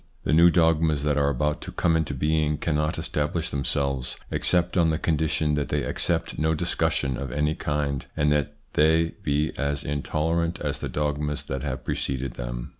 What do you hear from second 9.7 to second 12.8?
intolerant as the dogmas that have preceded them.